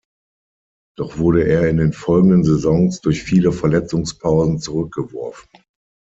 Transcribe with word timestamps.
Doch 0.97 1.19
wurde 1.19 1.45
er 1.47 1.69
in 1.69 1.77
den 1.77 1.93
folgenden 1.93 2.43
Saisons 2.43 3.01
durch 3.01 3.21
viele 3.21 3.51
Verletzungspausen 3.51 4.57
zurückgeworfen. 4.57 5.47